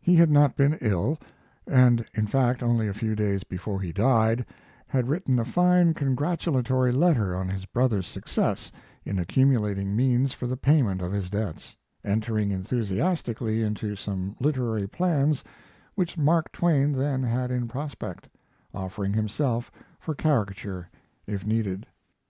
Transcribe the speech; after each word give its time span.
He 0.00 0.14
had 0.16 0.30
not 0.30 0.56
been 0.56 0.78
ill, 0.80 1.18
and, 1.66 2.06
in 2.14 2.26
fact, 2.26 2.62
only 2.62 2.88
a 2.88 2.94
few 2.94 3.14
days 3.14 3.44
before 3.44 3.82
he 3.82 3.92
died 3.92 4.46
had 4.86 5.08
written 5.10 5.38
a 5.38 5.44
fine 5.44 5.92
congratulatory 5.92 6.90
letter 6.90 7.36
on 7.36 7.50
his 7.50 7.66
brother's 7.66 8.06
success 8.06 8.72
in 9.04 9.18
accumulating 9.18 9.94
means 9.94 10.32
for 10.32 10.46
the 10.46 10.56
payment 10.56 11.02
of 11.02 11.12
his 11.12 11.28
debts, 11.28 11.76
entering 12.02 12.50
enthusiastically 12.50 13.62
into 13.62 13.94
some 13.94 14.34
literary 14.40 14.86
plans 14.86 15.44
which 15.96 16.16
Mark 16.16 16.50
Twain 16.50 16.92
then 16.92 17.22
had 17.22 17.50
in 17.50 17.68
prospect, 17.68 18.26
offering 18.72 19.12
himself 19.12 19.70
for 20.00 20.14
caricature 20.14 20.88
if 21.26 21.46
needed. 21.46 21.86